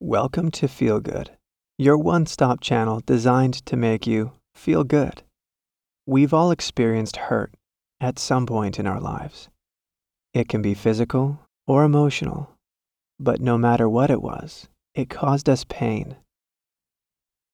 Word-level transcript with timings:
Welcome 0.00 0.50
to 0.50 0.66
Feel 0.66 0.98
Good, 0.98 1.30
your 1.78 1.96
one-stop 1.96 2.60
channel 2.60 3.00
designed 3.06 3.64
to 3.66 3.76
make 3.76 4.08
you 4.08 4.32
feel 4.52 4.82
good. 4.82 5.22
We've 6.04 6.34
all 6.34 6.50
experienced 6.50 7.16
hurt 7.16 7.54
at 8.00 8.18
some 8.18 8.44
point 8.44 8.80
in 8.80 8.88
our 8.88 9.00
lives. 9.00 9.48
It 10.34 10.48
can 10.48 10.62
be 10.62 10.74
physical 10.74 11.38
or 11.68 11.84
emotional, 11.84 12.50
but 13.20 13.40
no 13.40 13.56
matter 13.56 13.88
what 13.88 14.10
it 14.10 14.20
was, 14.20 14.68
it 14.96 15.08
caused 15.08 15.48
us 15.48 15.64
pain. 15.64 16.16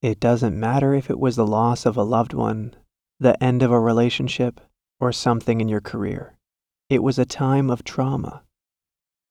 It 0.01 0.19
doesn't 0.19 0.59
matter 0.59 0.95
if 0.95 1.11
it 1.11 1.21
was 1.21 1.37
the 1.37 1.47
loss 1.47 1.85
of 1.85 1.99
a 1.99 2.03
loved 2.03 2.33
one, 2.33 2.75
the 3.21 3.41
end 3.45 3.63
of 3.63 3.71
a 3.71 3.79
relationship, 3.79 4.63
or 4.99 5.13
something 5.13 5.61
in 5.61 5.69
your 5.69 5.83
career. 5.83 6.39
It 6.89 7.03
was 7.03 7.19
a 7.19 7.27
time 7.27 7.71
of 7.71 7.85
trauma. 7.85 8.43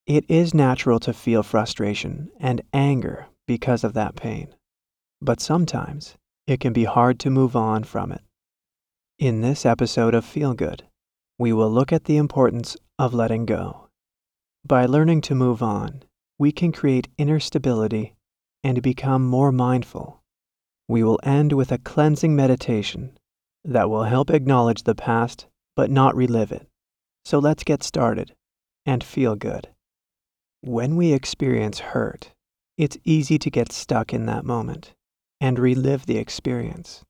It 0.09 0.25
is 0.27 0.55
natural 0.55 0.99
to 1.01 1.13
feel 1.13 1.43
frustration 1.43 2.31
and 2.39 2.63
anger 2.73 3.27
because 3.45 3.83
of 3.83 3.93
that 3.93 4.15
pain, 4.15 4.55
but 5.21 5.39
sometimes 5.39 6.17
it 6.47 6.59
can 6.59 6.73
be 6.73 6.85
hard 6.85 7.19
to 7.19 7.29
move 7.29 7.55
on 7.55 7.83
from 7.83 8.11
it. 8.11 8.21
In 9.19 9.41
this 9.41 9.67
episode 9.67 10.15
of 10.15 10.25
Feel 10.25 10.55
Good, 10.55 10.81
we 11.37 11.53
will 11.53 11.69
look 11.69 11.93
at 11.93 12.05
the 12.05 12.17
importance 12.17 12.75
of 12.97 13.13
letting 13.13 13.45
go. 13.45 13.89
By 14.65 14.87
learning 14.87 15.21
to 15.21 15.35
move 15.35 15.61
on, 15.61 16.01
we 16.39 16.51
can 16.51 16.71
create 16.71 17.07
inner 17.19 17.39
stability 17.39 18.15
and 18.63 18.81
become 18.81 19.27
more 19.27 19.51
mindful. 19.51 20.23
We 20.87 21.03
will 21.03 21.19
end 21.21 21.53
with 21.53 21.71
a 21.71 21.77
cleansing 21.77 22.35
meditation 22.35 23.15
that 23.63 23.91
will 23.91 24.05
help 24.05 24.31
acknowledge 24.31 24.85
the 24.85 24.95
past 24.95 25.45
but 25.75 25.91
not 25.91 26.15
relive 26.15 26.51
it. 26.51 26.67
So 27.25 27.37
let's 27.37 27.63
get 27.63 27.83
started 27.83 28.33
and 28.87 29.03
feel 29.03 29.35
good. 29.35 29.69
When 30.61 30.97
we 30.97 31.13
experience 31.13 31.79
hurt, 31.79 32.31
it's 32.77 32.97
easy 33.05 33.39
to 33.39 33.49
get 33.49 33.71
stuck 33.71 34.13
in 34.13 34.25
that 34.25 34.45
moment 34.45 34.93
and 35.39 35.57
relive 35.57 36.05
the 36.05 36.17
experience. 36.17 37.03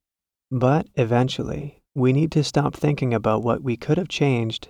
But 0.51 0.87
eventually, 0.95 1.81
we 1.95 2.13
need 2.13 2.31
to 2.33 2.43
stop 2.43 2.75
thinking 2.75 3.13
about 3.13 3.43
what 3.43 3.63
we 3.63 3.75
could 3.75 3.97
have 3.97 4.07
changed 4.07 4.69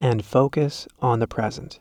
and 0.00 0.24
focus 0.24 0.86
on 1.00 1.18
the 1.18 1.26
present. 1.26 1.80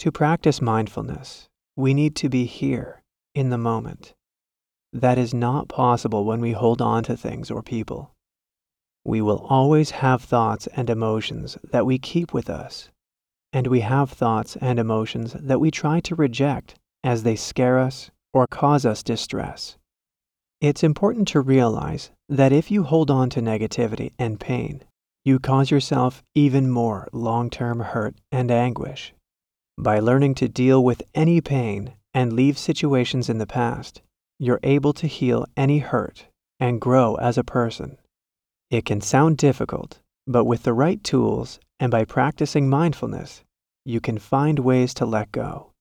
To 0.00 0.12
practice 0.12 0.60
mindfulness, 0.60 1.48
we 1.76 1.94
need 1.94 2.16
to 2.16 2.28
be 2.28 2.44
here 2.44 3.02
in 3.34 3.50
the 3.50 3.58
moment. 3.58 4.14
That 4.92 5.16
is 5.16 5.32
not 5.32 5.68
possible 5.68 6.24
when 6.24 6.40
we 6.40 6.52
hold 6.52 6.82
on 6.82 7.02
to 7.04 7.16
things 7.16 7.50
or 7.50 7.62
people. 7.62 8.12
We 9.04 9.22
will 9.22 9.46
always 9.48 9.90
have 9.90 10.22
thoughts 10.22 10.68
and 10.76 10.90
emotions 10.90 11.56
that 11.64 11.86
we 11.86 11.98
keep 11.98 12.34
with 12.34 12.50
us, 12.50 12.90
and 13.52 13.66
we 13.66 13.80
have 13.80 14.10
thoughts 14.10 14.56
and 14.56 14.78
emotions 14.78 15.34
that 15.38 15.60
we 15.60 15.70
try 15.70 16.00
to 16.00 16.14
reject 16.14 16.74
as 17.04 17.22
they 17.22 17.36
scare 17.36 17.78
us 17.78 18.10
or 18.32 18.46
cause 18.46 18.86
us 18.86 19.02
distress. 19.02 19.76
It's 20.60 20.82
important 20.82 21.28
to 21.28 21.40
realize 21.40 22.10
that 22.28 22.52
if 22.52 22.70
you 22.70 22.84
hold 22.84 23.10
on 23.10 23.28
to 23.30 23.40
negativity 23.40 24.12
and 24.18 24.38
pain, 24.38 24.84
you 25.24 25.38
cause 25.38 25.70
yourself 25.70 26.22
even 26.34 26.70
more 26.70 27.08
long 27.12 27.50
term 27.50 27.80
hurt 27.80 28.16
and 28.30 28.50
anguish. 28.50 29.12
By 29.78 30.00
learning 30.00 30.34
to 30.36 30.48
deal 30.48 30.82
with 30.82 31.02
any 31.14 31.40
pain 31.40 31.94
and 32.14 32.32
leave 32.32 32.58
situations 32.58 33.28
in 33.28 33.38
the 33.38 33.46
past, 33.46 34.02
you're 34.38 34.60
able 34.62 34.92
to 34.94 35.06
heal 35.06 35.46
any 35.56 35.78
hurt 35.78 36.26
and 36.58 36.80
grow 36.80 37.14
as 37.16 37.38
a 37.38 37.44
person. 37.44 37.98
It 38.70 38.84
can 38.84 39.00
sound 39.00 39.36
difficult, 39.36 40.00
but 40.26 40.44
with 40.44 40.62
the 40.62 40.72
right 40.72 41.02
tools 41.02 41.58
and 41.80 41.90
by 41.90 42.04
practicing 42.04 42.68
mindfulness, 42.68 43.42
you 43.84 44.00
can 44.00 44.18
find 44.18 44.58
ways 44.58 44.94
to 44.94 45.06
let 45.06 45.32
go. 45.32 45.72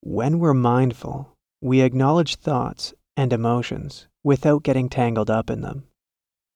When 0.00 0.38
we're 0.38 0.54
mindful, 0.54 1.34
we 1.60 1.82
acknowledge 1.82 2.36
thoughts 2.36 2.94
and 3.16 3.32
emotions 3.32 4.08
without 4.24 4.62
getting 4.62 4.88
tangled 4.88 5.30
up 5.30 5.50
in 5.50 5.60
them. 5.60 5.84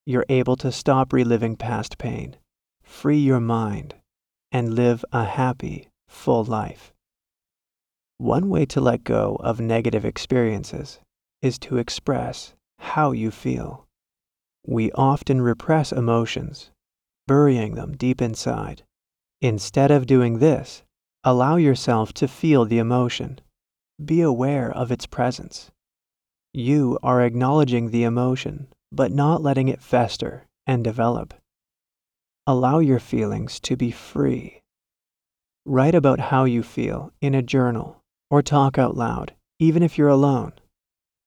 You're 0.07 0.25
able 0.29 0.57
to 0.57 0.73
stop 0.73 1.13
reliving 1.13 1.57
past 1.57 1.99
pain, 1.99 2.37
free 2.83 3.19
your 3.19 3.41
mind, 3.41 3.95
and 4.51 4.75
live 4.75 5.05
a 5.13 5.25
happy, 5.25 5.89
full 6.09 6.45
life. 6.45 6.93
One 8.19 8.49
way 8.49 8.65
to 8.67 8.81
let 8.81 9.05
go 9.05 9.37
of 9.41 9.61
negative 9.61 10.05
experiences 10.05 11.01
is 11.43 11.59
to 11.61 11.77
express 11.77 12.55
how 12.79 13.13
you 13.13 13.31
feel. 13.31 13.87
We 14.67 14.91
often 14.93 15.43
repress 15.43 15.93
emotions, 15.93 16.71
burying 17.27 17.75
them 17.75 17.97
deep 17.97 18.21
inside. 18.21 18.83
Instead 19.41 19.91
of 19.91 20.07
doing 20.07 20.39
this, 20.39 20.83
allow 21.23 21.57
yourself 21.57 22.13
to 22.15 22.29
feel 22.29 22.65
the 22.65 22.79
emotion. 22.79 23.41
Be 24.03 24.21
aware 24.21 24.71
of 24.71 24.91
its 24.91 25.07
presence. 25.07 25.71
You 26.53 26.99
are 27.03 27.23
acknowledging 27.23 27.91
the 27.91 28.05
emotion, 28.05 28.69
but 28.93 29.13
not 29.13 29.43
letting 29.43 29.69
it 29.69 29.83
fester 29.83 30.47
and 30.67 30.85
develop. 30.85 31.35
Allow 32.47 32.79
your 32.79 33.01
feelings 33.01 33.59
to 33.61 33.77
be 33.77 33.91
free. 33.91 34.63
Write 35.67 35.95
about 35.95 36.21
how 36.21 36.45
you 36.45 36.63
feel 36.63 37.11
in 37.21 37.35
a 37.35 37.43
journal 37.43 38.03
or 38.31 38.43
talk 38.43 38.79
out 38.79 38.97
loud, 38.97 39.35
even 39.59 39.83
if 39.83 39.97
you're 39.97 40.09
alone. 40.09 40.53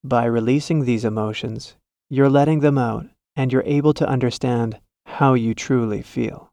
By 0.03 0.25
releasing 0.25 0.85
these 0.85 1.03
emotions, 1.03 1.75
you're 2.09 2.29
letting 2.29 2.59
them 2.59 2.77
out 2.77 3.07
and 3.35 3.51
you're 3.51 3.63
able 3.65 3.93
to 3.95 4.07
understand 4.07 4.79
how 5.07 5.33
you 5.33 5.55
truly 5.55 6.01
feel. 6.01 6.49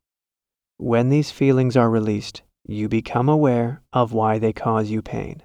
When 0.79 1.11
these 1.11 1.31
feelings 1.31 1.77
are 1.77 1.91
released, 1.91 2.43
you 2.67 2.89
become 2.89 3.29
aware 3.29 3.83
of 3.93 4.13
why 4.13 4.39
they 4.39 4.53
cause 4.53 4.91
you 4.91 5.03
pain. 5.03 5.43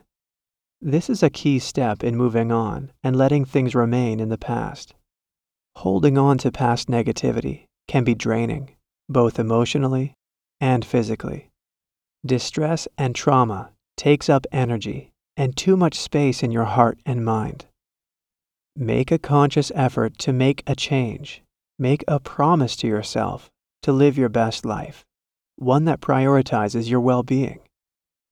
This 0.80 1.10
is 1.10 1.22
a 1.22 1.30
key 1.30 1.60
step 1.60 2.04
in 2.04 2.16
moving 2.16 2.52
on 2.52 2.94
and 3.04 3.16
letting 3.16 3.44
things 3.44 3.76
remain 3.76 4.20
in 4.22 4.30
the 4.30 4.38
past. 4.38 4.94
Holding 5.76 6.18
on 6.18 6.38
to 6.38 6.52
past 6.52 6.88
negativity 6.88 7.66
can 7.88 8.06
be 8.06 8.16
draining, 8.16 8.76
both 9.10 9.40
emotionally 9.40 10.14
and 10.62 10.86
physically. 10.86 11.50
Distress 12.26 12.88
and 12.98 13.16
trauma 13.16 13.72
takes 13.98 14.30
up 14.30 14.46
energy 14.52 15.12
and 15.36 15.58
too 15.58 15.76
much 15.76 16.00
space 16.00 16.44
in 16.44 16.52
your 16.52 16.66
heart 16.66 17.00
and 17.06 17.26
mind. 17.26 17.66
Make 18.76 19.12
a 19.12 19.20
conscious 19.20 19.72
effort 19.76 20.18
to 20.20 20.32
make 20.32 20.64
a 20.68 20.76
change. 20.76 21.44
Make 21.82 22.04
a 22.10 22.20
promise 22.20 22.76
to 22.78 22.88
yourself 22.88 23.50
to 23.84 23.94
live 23.94 24.18
your 24.18 24.28
best 24.28 24.66
life, 24.66 25.06
one 25.56 25.86
that 25.86 26.02
prioritizes 26.02 26.90
your 26.90 27.00
well 27.00 27.24
being. 27.24 27.62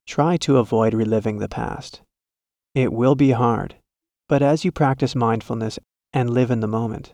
Try 0.06 0.36
to 0.38 0.58
avoid 0.58 0.94
reliving 0.94 1.40
the 1.40 1.48
past. 1.48 2.02
It 2.76 2.92
will 2.92 3.16
be 3.16 3.32
hard, 3.32 3.76
but 4.28 4.42
as 4.42 4.66
you 4.66 4.74
practice 4.74 5.16
mindfulness 5.16 5.80
and 6.12 6.30
live 6.30 6.52
in 6.52 6.60
the 6.60 6.68
moment, 6.68 7.14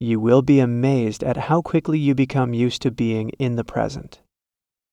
You 0.00 0.20
will 0.20 0.42
be 0.42 0.60
amazed 0.60 1.24
at 1.24 1.36
how 1.36 1.60
quickly 1.60 1.98
you 1.98 2.14
become 2.14 2.54
used 2.54 2.82
to 2.82 2.92
being 2.92 3.30
in 3.30 3.56
the 3.56 3.64
present. 3.64 4.20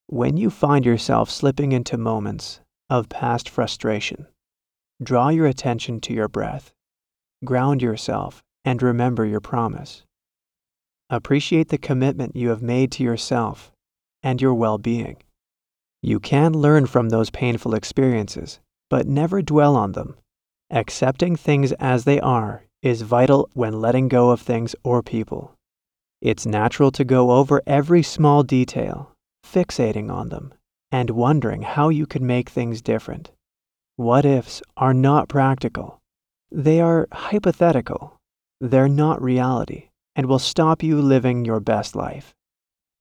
When 0.08 0.36
you 0.36 0.50
find 0.50 0.84
yourself 0.84 1.30
slipping 1.30 1.72
into 1.72 1.98
moments 1.98 2.60
of 2.90 3.10
past 3.10 3.48
frustration, 3.48 4.26
draw 5.02 5.30
your 5.30 5.46
attention 5.46 6.02
to 6.02 6.14
your 6.14 6.28
breath, 6.28 6.74
ground 7.44 7.84
yourself, 7.84 8.44
and 8.64 8.82
remember 8.82 9.26
your 9.26 9.42
promise. 9.42 10.04
Appreciate 11.12 11.70
the 11.70 11.78
commitment 11.78 12.36
you 12.36 12.50
have 12.50 12.64
made 12.64 12.92
to 12.94 13.04
yourself 13.04 13.72
and 14.24 14.42
your 14.42 14.56
well 14.56 14.80
being. 14.80 15.18
You 16.02 16.20
can 16.20 16.54
learn 16.54 16.88
from 16.88 17.10
those 17.10 17.30
painful 17.30 17.76
experiences, 17.76 18.60
but 18.90 19.08
never 19.08 19.44
dwell 19.44 19.76
on 19.76 19.92
them. 19.92 20.16
Accepting 20.72 21.36
things 21.36 21.74
as 21.74 22.06
they 22.06 22.20
are 22.20 22.65
is 22.86 23.02
vital 23.02 23.50
when 23.54 23.82
letting 23.82 24.08
go 24.08 24.30
of 24.30 24.40
things 24.40 24.76
or 24.84 25.02
people. 25.02 25.56
It's 26.22 26.46
natural 26.46 26.92
to 26.92 27.04
go 27.04 27.32
over 27.32 27.60
every 27.66 28.04
small 28.04 28.44
detail, 28.44 29.12
fixating 29.44 30.12
on 30.12 30.30
them, 30.30 30.54
and 30.92 31.10
wondering 31.10 31.64
how 31.64 31.90
you 31.90 32.06
could 32.06 32.22
make 32.22 32.48
things 32.48 32.84
different. 32.84 33.32
What 33.96 34.24
ifs 34.24 34.62
are 34.78 34.94
not 34.94 35.30
practical. 35.30 36.00
They 36.52 36.80
are 36.80 37.08
hypothetical. 37.12 38.20
They're 38.62 38.88
not 38.88 39.20
reality 39.20 39.90
and 40.16 40.28
will 40.28 40.38
stop 40.38 40.84
you 40.84 41.02
living 41.02 41.44
your 41.44 41.60
best 41.60 41.96
life. 41.96 42.36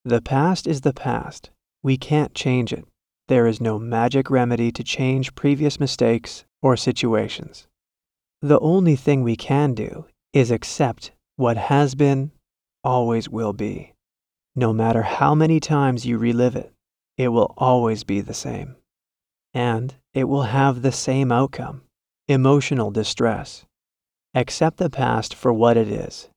The 0.02 0.22
past 0.22 0.66
is 0.66 0.80
the 0.80 0.94
past. 0.94 1.50
We 1.82 1.98
can't 1.98 2.34
change 2.34 2.72
it. 2.72 2.86
There 3.28 3.46
is 3.46 3.60
no 3.60 3.78
magic 3.78 4.30
remedy 4.30 4.72
to 4.72 4.82
change 4.82 5.34
previous 5.34 5.78
mistakes 5.78 6.46
or 6.62 6.74
situations. 6.74 7.66
The 8.44 8.60
only 8.60 8.94
thing 8.94 9.22
we 9.22 9.36
can 9.36 9.72
do 9.72 10.04
is 10.34 10.50
accept 10.50 11.12
what 11.36 11.56
has 11.56 11.94
been, 11.94 12.30
always 12.84 13.26
will 13.26 13.54
be. 13.54 13.94
No 14.54 14.70
matter 14.70 15.00
how 15.00 15.34
many 15.34 15.60
times 15.60 16.04
you 16.04 16.18
relive 16.18 16.54
it, 16.54 16.70
it 17.16 17.28
will 17.28 17.54
always 17.56 18.04
be 18.04 18.20
the 18.20 18.34
same. 18.34 18.76
And 19.54 19.94
it 20.12 20.24
will 20.24 20.42
have 20.42 20.82
the 20.82 20.92
same 20.92 21.32
outcome 21.32 21.84
emotional 22.28 22.90
distress. 22.90 23.64
Accept 24.34 24.76
the 24.76 24.90
past 24.90 25.34
for 25.34 25.50
what 25.50 25.78
it 25.78 25.88
is. 25.88 26.28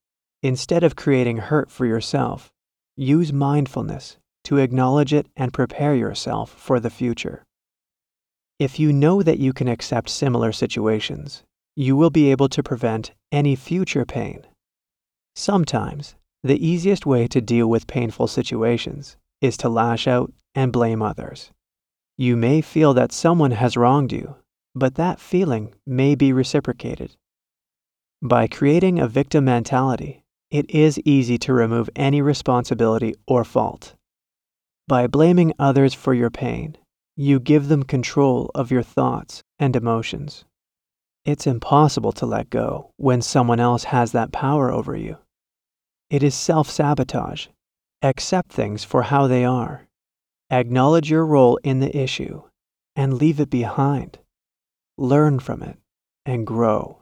Instead 0.42 0.86
of 0.86 0.96
creating 0.96 1.36
hurt 1.36 1.70
for 1.70 1.86
yourself, 1.86 2.50
use 2.96 3.34
mindfulness 3.34 4.16
to 4.46 4.60
acknowledge 4.60 5.14
it 5.14 5.28
and 5.36 5.52
prepare 5.52 5.94
yourself 5.94 6.52
for 6.52 6.80
the 6.80 6.90
future. 6.90 7.44
If 8.60 8.80
you 8.80 8.94
know 8.94 9.22
that 9.24 9.40
you 9.40 9.52
can 9.52 9.68
accept 9.68 10.08
similar 10.08 10.54
situations, 10.54 11.44
you 11.80 11.96
will 11.96 12.10
be 12.10 12.32
able 12.32 12.50
to 12.50 12.64
prevent 12.64 13.12
any 13.32 13.56
future 13.56 14.04
pain. 14.04 14.44
Sometimes, 15.36 16.16
the 16.44 16.68
easiest 16.68 17.06
way 17.06 17.28
to 17.28 17.40
deal 17.40 17.68
with 17.68 17.86
painful 17.86 18.26
situations 18.26 19.16
is 19.42 19.58
to 19.58 19.70
lash 19.70 20.08
out 20.08 20.34
and 20.56 20.74
blame 20.74 21.04
others. 21.04 21.52
You 22.18 22.36
may 22.36 22.62
feel 22.62 22.96
that 22.96 23.12
someone 23.12 23.52
has 23.52 23.78
wronged 23.78 24.12
you, 24.12 24.38
but 24.74 24.96
that 24.96 25.20
feeling 25.20 25.76
may 25.86 26.16
be 26.16 26.34
reciprocated. 26.34 27.16
By 28.24 28.48
creating 28.48 28.98
a 28.98 29.08
victim 29.08 29.46
mentality, 29.46 30.24
it 30.50 30.68
is 30.72 31.00
easy 31.06 31.38
to 31.38 31.54
remove 31.54 31.92
any 31.96 32.24
responsibility 32.24 33.14
or 33.28 33.44
fault. 33.44 33.94
By 34.88 35.06
blaming 35.06 35.54
others 35.60 35.94
for 35.94 36.16
your 36.16 36.32
pain, 36.32 36.76
you 37.16 37.40
give 37.40 37.68
them 37.68 37.84
control 37.84 38.50
of 38.56 38.72
your 38.72 38.82
thoughts 38.82 39.44
and 39.60 39.76
emotions. 39.76 40.44
It's 41.28 41.46
impossible 41.46 42.14
to 42.14 42.26
let 42.26 42.50
go 42.50 42.90
when 42.98 43.22
someone 43.22 43.60
else 43.60 43.84
has 43.84 44.14
that 44.14 44.32
power 44.32 44.72
over 44.72 44.96
you. 44.96 45.18
It 46.10 46.24
is 46.24 46.34
self 46.34 46.72
sabotage. 46.72 47.48
Accept 48.02 48.52
things 48.52 48.84
for 48.84 49.04
how 49.04 49.28
they 49.28 49.46
are. 49.46 49.88
Acknowledge 50.50 51.12
your 51.12 51.26
role 51.26 51.60
in 51.64 51.80
the 51.82 51.96
issue 51.96 52.42
and 52.96 53.14
leave 53.14 53.40
it 53.40 53.52
behind 53.52 54.18
learn 54.98 55.40
from 55.40 55.62
it, 55.62 55.78
and 56.26 56.46
grow. 56.46 57.02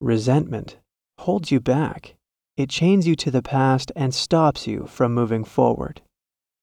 Resentment 0.00 0.78
holds 1.18 1.50
you 1.50 1.60
back. 1.60 2.14
It 2.56 2.68
chains 2.68 3.06
you 3.06 3.16
to 3.16 3.30
the 3.30 3.42
past 3.42 3.90
and 3.96 4.14
stops 4.14 4.66
you 4.66 4.86
from 4.86 5.14
moving 5.14 5.44
forward. 5.44 6.02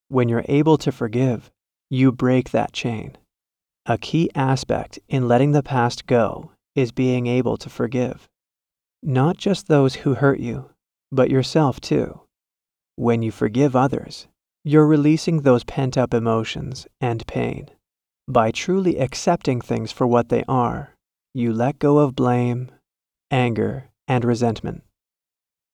When 0.09 0.29
you're 0.29 0.45
able 0.47 0.77
to 0.79 0.91
forgive, 0.91 1.51
you 1.89 2.11
break 2.11 2.51
that 2.51 2.73
chain. 2.73 3.17
A 3.85 3.97
key 3.97 4.29
aspect 4.35 4.99
in 5.09 5.27
letting 5.27 5.51
the 5.51 5.63
past 5.63 6.05
go 6.05 6.51
is 6.75 6.91
being 6.91 7.27
able 7.27 7.57
to 7.57 7.69
forgive. 7.69 8.27
Not 9.01 9.37
just 9.37 9.67
those 9.67 9.95
who 9.95 10.15
hurt 10.15 10.39
you, 10.39 10.69
but 11.11 11.29
yourself 11.29 11.79
too. 11.81 12.21
When 12.95 13.21
you 13.21 13.31
forgive 13.31 13.75
others, 13.75 14.27
you're 14.63 14.87
releasing 14.87 15.41
those 15.41 15.63
pent 15.63 15.97
up 15.97 16.13
emotions 16.13 16.87
and 17.01 17.27
pain. 17.27 17.69
By 18.27 18.51
truly 18.51 18.97
accepting 18.99 19.59
things 19.59 19.91
for 19.91 20.07
what 20.07 20.29
they 20.29 20.43
are, 20.47 20.95
you 21.33 21.51
let 21.51 21.79
go 21.79 21.97
of 21.97 22.15
blame, 22.15 22.71
anger, 23.29 23.89
and 24.07 24.23
resentment. 24.23 24.83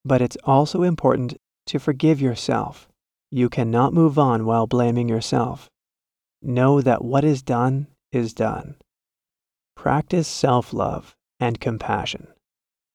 But 0.04 0.22
it's 0.22 0.38
also 0.44 0.81
important 0.84 1.36
to 1.68 1.80
forgive 1.80 2.19
yourself. 2.19 2.90
You 3.30 3.50
cannot 3.50 3.94
move 3.94 4.18
on 4.18 4.46
while 4.46 4.66
blaming 4.66 5.07
yourself. 5.07 5.69
Know 6.42 6.81
that 6.81 7.04
what 7.04 7.24
is 7.24 7.44
done 7.44 7.88
is 8.12 8.34
done. 8.34 8.75
Practice 9.81 10.27
self 10.27 10.73
love 10.73 11.15
and 11.39 11.57
compassion. 11.61 12.27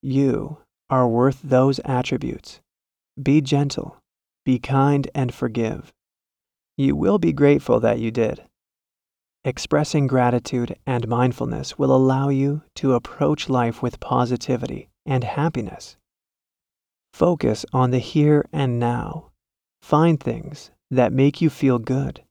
You 0.03 0.59
are 0.91 1.09
worth 1.09 1.41
those 1.43 1.79
attributes. 1.83 2.61
Be 3.21 3.41
gentle, 3.41 3.97
be 4.45 4.59
kind, 4.59 5.09
and 5.15 5.33
forgive. 5.33 5.95
You 6.77 6.95
will 6.95 7.17
be 7.17 7.33
grateful 7.33 7.81
that 7.81 8.01
you 8.01 8.11
did. 8.11 8.43
Expressing 9.47 10.07
gratitude 10.07 10.77
and 10.87 11.09
mindfulness 11.09 11.79
will 11.79 11.97
allow 11.97 12.29
you 12.29 12.61
to 12.75 12.93
approach 12.93 13.49
life 13.49 13.81
with 13.83 13.99
positivity 13.99 14.91
and 15.07 15.25
happiness. 15.25 15.97
Focus 17.15 17.65
on 17.73 17.93
the 17.93 17.99
here 17.99 18.47
and 18.53 18.79
now. 18.79 19.31
Find 19.81 20.21
things 20.21 20.71
that 20.91 21.15
make 21.15 21.41
you 21.41 21.49
feel 21.49 21.79
good, 21.79 22.23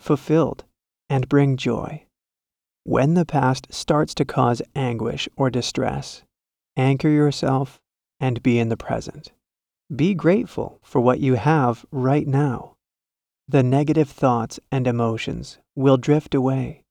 fulfilled, 0.00 0.64
and 1.08 1.28
bring 1.28 1.56
joy. 1.56 2.06
When 2.84 3.12
the 3.12 3.26
past 3.26 3.66
starts 3.70 4.14
to 4.14 4.24
cause 4.24 4.62
anguish 4.74 5.28
or 5.36 5.50
distress, 5.50 6.22
anchor 6.76 7.10
yourself 7.10 7.78
and 8.18 8.42
be 8.42 8.58
in 8.58 8.70
the 8.70 8.76
present. 8.76 9.32
Be 9.94 10.14
grateful 10.14 10.78
for 10.82 11.00
what 11.00 11.20
you 11.20 11.34
have 11.34 11.84
right 11.90 12.26
now. 12.26 12.76
The 13.46 13.62
negative 13.62 14.08
thoughts 14.08 14.58
and 14.72 14.86
emotions 14.86 15.58
will 15.74 15.98
drift 15.98 16.34
away, 16.34 16.84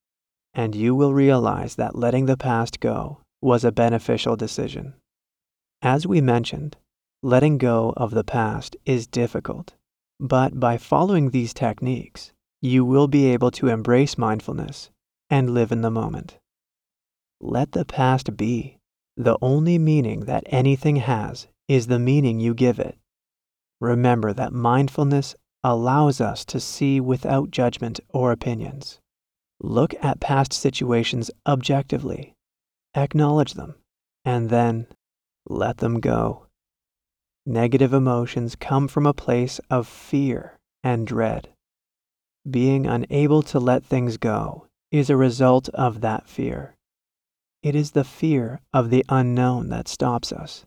and 0.54 0.76
you 0.76 0.94
will 0.94 1.12
realize 1.12 1.74
that 1.74 1.96
letting 1.96 2.26
the 2.26 2.36
past 2.36 2.78
go 2.78 3.20
was 3.42 3.64
a 3.64 3.72
beneficial 3.72 4.36
decision. 4.36 4.94
As 5.82 6.06
we 6.06 6.20
mentioned, 6.20 6.76
letting 7.22 7.58
go 7.58 7.94
of 7.96 8.12
the 8.12 8.24
past 8.24 8.76
is 8.86 9.06
difficult, 9.08 9.74
but 10.20 10.60
by 10.60 10.76
following 10.76 11.30
these 11.30 11.52
techniques, 11.52 12.32
you 12.60 12.84
will 12.84 13.08
be 13.08 13.26
able 13.26 13.50
to 13.52 13.68
embrace 13.68 14.16
mindfulness 14.18 14.90
and 15.30 15.54
live 15.54 15.70
in 15.70 15.80
the 15.80 15.90
moment. 15.90 16.38
Let 17.40 17.72
the 17.72 17.84
past 17.84 18.36
be. 18.36 18.78
The 19.16 19.38
only 19.40 19.78
meaning 19.78 20.20
that 20.20 20.44
anything 20.46 20.96
has 20.96 21.46
is 21.68 21.86
the 21.86 21.98
meaning 21.98 22.40
you 22.40 22.52
give 22.52 22.78
it. 22.78 22.98
Remember 23.80 24.32
that 24.32 24.52
mindfulness 24.52 25.34
allows 25.62 26.20
us 26.20 26.44
to 26.46 26.58
see 26.58 27.00
without 27.00 27.50
judgment 27.50 28.00
or 28.08 28.32
opinions. 28.32 29.00
Look 29.60 29.94
at 30.02 30.20
past 30.20 30.52
situations 30.52 31.30
objectively, 31.46 32.34
acknowledge 32.94 33.54
them, 33.54 33.74
and 34.24 34.50
then 34.50 34.86
let 35.46 35.78
them 35.78 36.00
go. 36.00 36.46
Negative 37.46 37.92
emotions 37.92 38.56
come 38.56 38.88
from 38.88 39.06
a 39.06 39.14
place 39.14 39.60
of 39.70 39.86
fear 39.86 40.58
and 40.82 41.06
dread. 41.06 41.50
Being 42.50 42.86
unable 42.86 43.42
to 43.44 43.58
let 43.58 43.84
things 43.84 44.16
go 44.16 44.66
is 44.90 45.08
a 45.08 45.16
result 45.16 45.68
of 45.70 46.00
that 46.00 46.28
fear. 46.28 46.74
It 47.62 47.74
is 47.74 47.92
the 47.92 48.04
fear 48.04 48.60
of 48.72 48.90
the 48.90 49.04
unknown 49.08 49.68
that 49.68 49.88
stops 49.88 50.32
us. 50.32 50.64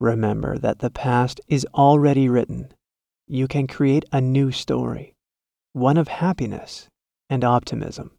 Remember 0.00 0.58
that 0.58 0.80
the 0.80 0.90
past 0.90 1.40
is 1.48 1.66
already 1.74 2.28
written 2.28 2.72
you 3.26 3.48
can 3.48 3.66
create 3.66 4.04
a 4.12 4.20
new 4.20 4.52
story, 4.52 5.14
one 5.72 5.96
of 5.96 6.08
happiness 6.08 6.88
and 7.30 7.42
optimism. 7.42 8.10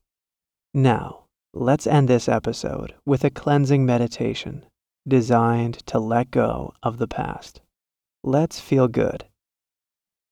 Now, 0.73 1.25
let's 1.53 1.85
end 1.85 2.07
this 2.07 2.27
episode 2.27 2.95
with 3.05 3.23
a 3.23 3.29
cleansing 3.29 3.85
meditation 3.85 4.65
designed 5.07 5.85
to 5.85 5.99
let 5.99 6.31
go 6.31 6.73
of 6.81 6.97
the 6.97 7.07
past. 7.07 7.61
Let's 8.23 8.59
feel 8.59 8.87
good. 8.87 9.25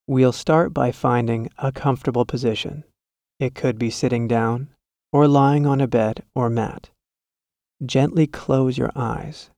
We'll 0.07 0.31
start 0.31 0.73
by 0.73 0.91
finding 0.91 1.49
a 1.59 1.71
comfortable 1.71 2.25
position. 2.25 2.83
It 3.39 3.53
could 3.53 3.77
be 3.77 3.91
sitting 3.91 4.27
down 4.27 4.69
or 5.13 5.27
lying 5.27 5.67
on 5.67 5.79
a 5.79 5.87
bed 5.87 6.23
or 6.33 6.49
mat. 6.49 6.89
Gently 7.85 8.25
close 8.25 8.77
your 8.77 8.91
eyes. 8.95 9.51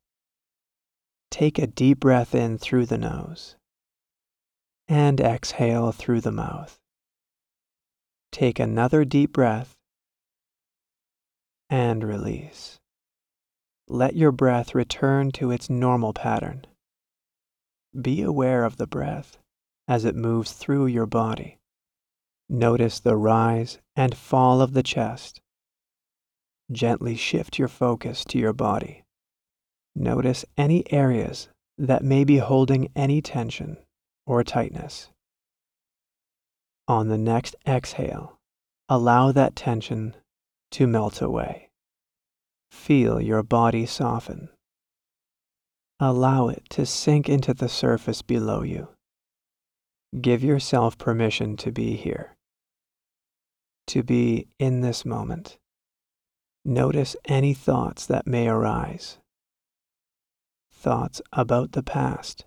Take 1.32 1.58
a 1.58 1.66
deep 1.66 2.02
breath 2.02 2.36
in 2.36 2.58
through 2.58 2.86
the 2.88 2.98
nose 2.98 3.56
and 4.88 5.20
exhale 5.20 5.92
through 5.92 6.22
the 6.22 6.32
mouth. 6.32 6.78
Take 8.32 8.60
another 8.60 9.06
deep 9.06 9.32
breath 9.32 9.78
and 11.70 12.04
release. 12.04 12.78
Let 13.88 14.16
your 14.16 14.32
breath 14.32 14.76
return 14.76 15.32
to 15.32 15.52
its 15.52 15.70
normal 15.70 16.12
pattern. 16.12 16.66
Be 18.00 18.22
aware 18.22 18.66
of 18.66 18.76
the 18.76 18.88
breath 18.88 19.38
as 19.88 20.04
it 20.04 20.16
moves 20.16 20.52
through 20.52 20.88
your 20.88 21.06
body. 21.06 21.60
Notice 22.50 23.00
the 23.00 23.16
rise 23.16 23.80
and 23.96 24.16
fall 24.16 24.62
of 24.62 24.74
the 24.74 24.84
chest. 24.84 25.40
Gently 26.72 27.16
shift 27.16 27.60
your 27.60 27.68
focus 27.68 28.26
to 28.26 28.40
your 28.40 28.54
body. 28.54 29.04
Notice 29.96 30.46
any 30.58 30.92
areas 30.92 31.48
that 31.78 32.04
may 32.04 32.24
be 32.24 32.38
holding 32.38 32.90
any 32.96 33.22
tension 33.22 33.78
or 34.26 34.44
tightness. 34.44 35.10
On 36.88 37.08
the 37.08 37.18
next 37.18 37.56
exhale, 37.68 38.40
allow 38.90 39.32
that 39.32 39.56
tension 39.56 40.16
to 40.72 40.88
melt 40.88 41.22
away. 41.22 41.70
Feel 42.72 43.22
your 43.22 43.44
body 43.44 43.86
soften. 43.86 44.50
Allow 46.00 46.50
it 46.50 46.64
to 46.72 46.86
sink 46.86 47.30
into 47.30 47.54
the 47.54 47.70
surface 47.70 48.22
below 48.22 48.64
you. 48.64 48.90
Give 50.20 50.44
yourself 50.44 50.98
permission 50.98 51.58
to 51.58 51.72
be 51.72 51.96
here, 51.96 52.36
to 53.88 54.04
be 54.04 54.48
in 54.60 54.82
this 54.82 55.06
moment. 55.06 55.58
Notice 56.68 57.16
any 57.26 57.54
thoughts 57.54 58.08
that 58.08 58.26
may 58.26 58.48
arise. 58.48 59.20
Thoughts 60.74 61.22
about 61.32 61.74
the 61.74 61.84
past. 61.84 62.46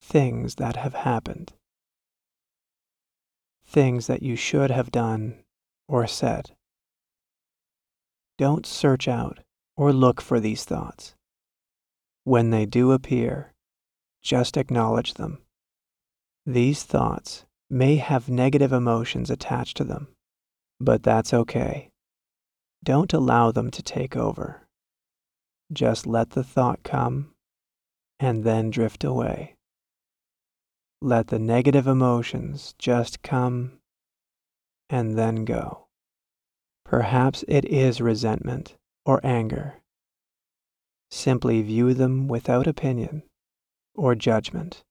Things 0.00 0.54
that 0.54 0.76
have 0.76 0.94
happened. 0.94 1.52
Things 3.66 4.06
that 4.06 4.22
you 4.22 4.36
should 4.36 4.70
have 4.70 4.92
done 4.92 5.42
or 5.88 6.06
said. 6.06 6.52
Don't 8.38 8.64
search 8.64 9.08
out 9.08 9.40
or 9.76 9.92
look 9.92 10.20
for 10.20 10.38
these 10.38 10.64
thoughts. 10.64 11.16
When 12.22 12.50
they 12.50 12.66
do 12.66 12.92
appear, 12.92 13.52
just 14.22 14.56
acknowledge 14.56 15.14
them. 15.14 15.38
These 16.46 16.84
thoughts 16.84 17.46
may 17.68 17.96
have 17.96 18.28
negative 18.28 18.72
emotions 18.72 19.28
attached 19.28 19.76
to 19.78 19.84
them, 19.84 20.06
but 20.78 21.02
that's 21.02 21.34
okay. 21.34 21.89
Don't 22.82 23.12
allow 23.12 23.52
them 23.52 23.70
to 23.72 23.82
take 23.82 24.16
over. 24.16 24.66
Just 25.72 26.06
let 26.06 26.30
the 26.30 26.42
thought 26.42 26.82
come 26.82 27.32
and 28.18 28.42
then 28.42 28.70
drift 28.70 29.04
away. 29.04 29.56
Let 31.02 31.28
the 31.28 31.38
negative 31.38 31.86
emotions 31.86 32.74
just 32.78 33.22
come 33.22 33.80
and 34.88 35.16
then 35.18 35.44
go. 35.44 35.86
Perhaps 36.84 37.44
it 37.46 37.64
is 37.66 38.00
resentment 38.00 38.76
or 39.04 39.20
anger. 39.22 39.76
Simply 41.10 41.62
view 41.62 41.94
them 41.94 42.28
without 42.28 42.66
opinion 42.66 43.22
or 43.94 44.14
judgment. 44.14 44.82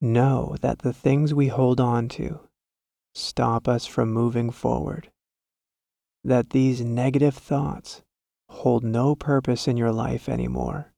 Know 0.00 0.56
that 0.60 0.80
the 0.80 0.92
things 0.92 1.34
we 1.34 1.48
hold 1.48 1.80
on 1.80 2.08
to 2.10 2.40
stop 3.14 3.66
us 3.66 3.86
from 3.86 4.12
moving 4.12 4.50
forward 4.50 5.10
that 6.24 6.50
these 6.50 6.80
negative 6.80 7.34
thoughts 7.34 8.02
hold 8.48 8.84
no 8.84 9.14
purpose 9.14 9.68
in 9.68 9.76
your 9.76 9.92
life 9.92 10.28
anymore. 10.28 10.92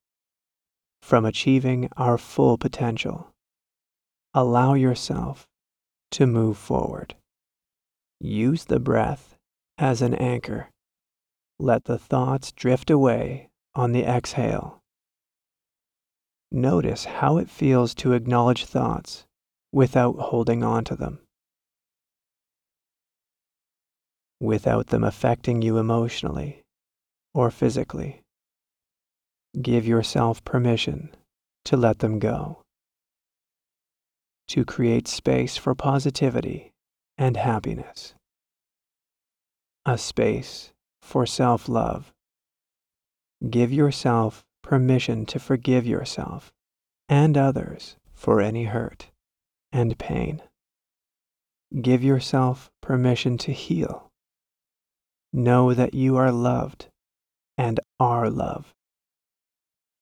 From 1.03 1.25
achieving 1.25 1.89
our 1.97 2.19
full 2.19 2.59
potential, 2.59 3.33
allow 4.35 4.75
yourself 4.75 5.47
to 6.12 6.27
move 6.27 6.57
forward. 6.57 7.15
Use 8.21 8.65
the 8.65 8.81
breath 8.81 9.37
as 9.79 10.03
an 10.03 10.15
anchor. 10.15 10.69
Let 11.59 11.85
the 11.85 11.99
thoughts 11.99 12.53
drift 12.53 12.91
away 12.91 13.49
on 13.75 13.93
the 13.93 14.05
exhale. 14.05 14.81
Notice 16.53 17.05
how 17.05 17.39
it 17.39 17.49
feels 17.49 17.95
to 17.97 18.12
acknowledge 18.12 18.65
thoughts 18.65 19.25
without 19.73 20.17
holding 20.17 20.65
on 20.65 20.85
to 20.85 20.97
them. 20.97 21.21
Without 24.40 24.87
them 24.87 25.04
affecting 25.04 25.61
you 25.61 25.76
emotionally 25.76 26.62
or 27.35 27.50
physically. 27.50 28.23
Give 29.61 29.87
yourself 29.87 30.42
permission 30.44 31.14
to 31.66 31.76
let 31.76 31.99
them 31.99 32.18
go, 32.18 32.62
to 34.49 34.64
create 34.64 35.06
space 35.06 35.56
for 35.56 35.75
positivity 35.75 36.73
and 37.18 37.37
happiness, 37.37 38.14
a 39.85 39.99
space 39.99 40.73
for 41.02 41.26
self 41.26 41.68
love. 41.68 42.12
Give 43.49 43.73
yourself 43.73 44.44
permission 44.62 45.26
to 45.26 45.38
forgive 45.38 45.87
yourself 45.87 46.52
and 47.09 47.37
others 47.37 47.97
for 48.12 48.40
any 48.40 48.64
hurt 48.64 49.09
and 49.73 49.99
pain. 49.99 50.42
Give 51.80 52.04
yourself 52.04 52.70
permission 52.80 53.38
to 53.38 53.52
heal 53.52 54.10
Know 55.32 55.75
that 55.75 55.94
you 55.94 56.16
are 56.16 56.32
loved 56.32 56.88
and 57.56 57.78
are 58.00 58.28
love. 58.28 58.75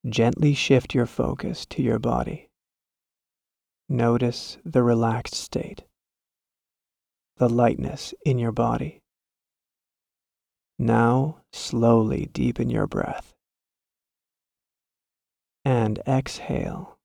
Gently 0.08 0.54
shift 0.54 0.94
your 0.94 1.06
focus 1.06 1.66
to 1.66 1.82
your 1.82 1.98
body. 1.98 2.48
Notice 3.88 4.58
the 4.64 4.82
relaxed 4.82 5.34
state, 5.34 5.84
the 7.36 7.48
lightness 7.48 8.14
in 8.24 8.38
your 8.38 8.52
body. 8.52 9.02
Now 10.78 11.42
slowly 11.52 12.30
deepen 12.32 12.70
your 12.70 12.86
breath 12.86 13.34
and 15.64 15.98
exhale. 16.06 16.98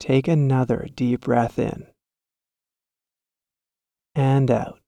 Take 0.00 0.26
another 0.26 0.88
deep 0.94 1.20
breath 1.20 1.58
in 1.58 1.86
and 4.14 4.50
out. 4.50 4.80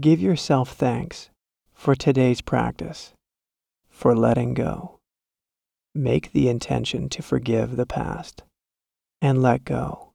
Give 0.00 0.20
yourself 0.20 0.72
thanks 0.72 1.28
for 1.74 1.94
today's 1.94 2.40
practice, 2.40 3.12
for 3.90 4.16
letting 4.16 4.54
go. 4.54 5.00
Make 5.94 6.32
the 6.32 6.48
intention 6.48 7.10
to 7.10 7.22
forgive 7.22 7.76
the 7.76 7.84
past 7.84 8.42
and 9.20 9.42
let 9.42 9.64
go. 9.64 10.14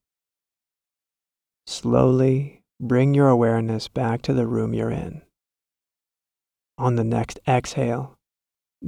Slowly 1.68 2.64
bring 2.80 3.14
your 3.14 3.30
awareness 3.30 3.88
back 3.88 4.24
to 4.24 4.34
the 4.34 4.48
room 4.48 4.74
you're 4.74 4.90
in. 4.90 5.22
On 6.80 6.96
the 6.96 7.04
next 7.04 7.40
exhale, 7.48 8.18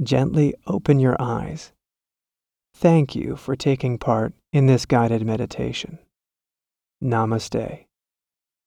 gently 0.02 0.54
open 0.66 0.98
your 0.98 1.16
eyes. 1.20 1.72
Thank 2.74 3.14
you 3.14 3.36
for 3.36 3.54
taking 3.54 3.96
part 3.96 4.32
in 4.52 4.66
this 4.66 4.86
guided 4.86 5.24
meditation. 5.24 6.00
Namaste 7.00 7.84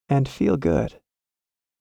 and 0.08 0.30
feel 0.30 0.56
good. 0.56 1.02